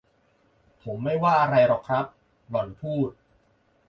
[0.83, 2.05] ผมไม่ว่าอะไรหรอกครับ
[2.49, 3.09] หล่อนพูด